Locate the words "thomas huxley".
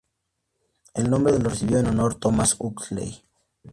2.15-3.23